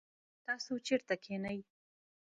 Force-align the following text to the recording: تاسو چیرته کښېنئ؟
تاسو 0.45 0.73
چیرته 0.85 1.15
کښېنئ؟ 1.21 1.59